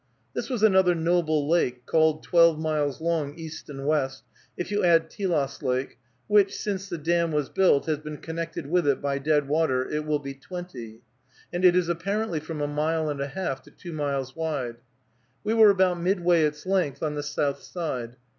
This 0.33 0.49
was 0.49 0.63
another 0.63 0.95
noble 0.95 1.47
lake, 1.47 1.85
called 1.85 2.23
twelve 2.23 2.57
miles 2.57 3.01
long, 3.01 3.35
east 3.37 3.69
and 3.69 3.85
west; 3.85 4.23
if 4.57 4.71
you 4.71 4.83
add 4.83 5.11
Telos 5.11 5.61
Lake, 5.61 5.99
which, 6.25 6.55
since 6.57 6.89
the 6.89 6.97
dam 6.97 7.31
was 7.31 7.49
built, 7.49 7.85
has 7.85 7.99
been 7.99 8.17
connected 8.17 8.65
with 8.65 8.87
it 8.87 8.99
by 8.99 9.19
dead 9.19 9.47
water, 9.47 9.87
it 9.87 10.03
will 10.07 10.17
be 10.17 10.33
twenty; 10.33 11.01
and 11.53 11.63
it 11.63 11.75
is 11.75 11.87
apparently 11.87 12.39
from 12.39 12.61
a 12.61 12.67
mile 12.67 13.09
and 13.11 13.21
a 13.21 13.27
half 13.27 13.61
to 13.61 13.69
two 13.69 13.93
miles 13.93 14.35
wide. 14.35 14.77
We 15.43 15.53
were 15.53 15.69
about 15.69 16.01
midway 16.01 16.45
its 16.45 16.65
length, 16.65 17.03
on 17.03 17.13
the 17.13 17.21
south 17.21 17.61
side. 17.61 18.15